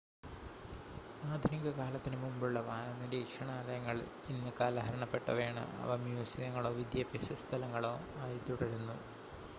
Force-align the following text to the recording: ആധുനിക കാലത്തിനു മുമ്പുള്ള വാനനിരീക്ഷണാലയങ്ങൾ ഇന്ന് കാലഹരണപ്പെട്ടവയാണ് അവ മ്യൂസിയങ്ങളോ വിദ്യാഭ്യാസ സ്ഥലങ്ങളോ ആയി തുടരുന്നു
ആധുനിക 1.25 1.71
കാലത്തിനു 1.75 2.17
മുമ്പുള്ള 2.21 2.59
വാനനിരീക്ഷണാലയങ്ങൾ 2.69 3.97
ഇന്ന് 4.31 4.53
കാലഹരണപ്പെട്ടവയാണ് 4.59 5.63
അവ 5.83 5.99
മ്യൂസിയങ്ങളോ 6.07 6.71
വിദ്യാഭ്യാസ 6.79 7.39
സ്ഥലങ്ങളോ 7.43 7.95
ആയി 8.23 8.39
തുടരുന്നു 8.49 8.97